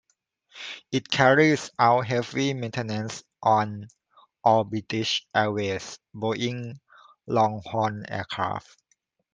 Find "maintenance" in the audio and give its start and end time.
2.55-3.23